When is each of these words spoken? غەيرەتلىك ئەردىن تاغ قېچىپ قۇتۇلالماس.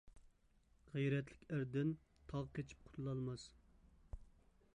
غەيرەتلىك 0.95 1.45
ئەردىن 1.57 1.93
تاغ 2.33 2.51
قېچىپ 2.57 2.83
قۇتۇلالماس. 2.87 3.47